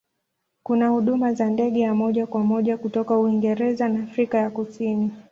[0.63, 5.11] Kuna huduma za ndege ya moja kwa moja kutoka Uingereza na Afrika ya Kusini.